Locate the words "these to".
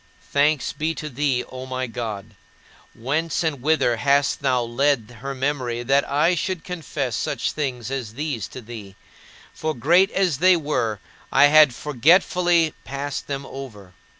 8.15-8.61